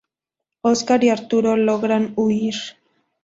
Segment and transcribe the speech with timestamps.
[0.63, 2.55] Óscar y Arturo logran huir.